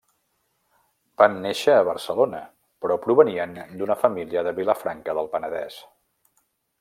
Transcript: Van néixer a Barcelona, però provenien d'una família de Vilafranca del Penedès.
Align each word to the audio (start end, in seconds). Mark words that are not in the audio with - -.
Van 1.21 1.35
néixer 1.43 1.75
a 1.79 1.83
Barcelona, 1.89 2.39
però 2.85 2.97
provenien 3.05 3.53
d'una 3.81 3.99
família 4.07 4.45
de 4.49 4.55
Vilafranca 4.61 5.19
del 5.19 5.31
Penedès. 5.35 5.79